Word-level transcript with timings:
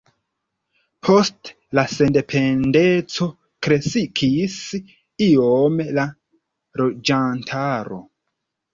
Post 1.07 1.51
la 1.79 1.83
sendependeco 1.97 3.29
kreskis 3.69 4.59
iom 5.29 5.81
la 6.01 6.11
loĝantaro. 6.83 8.05